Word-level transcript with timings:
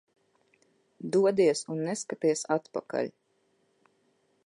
Dodies 1.17 1.63
un 1.75 1.85
neskaties 1.89 2.43
atpakaļ. 2.59 3.15